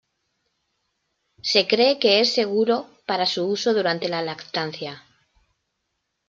[1.51, 5.03] Se cree que es seguro para su uso durante la lactancia.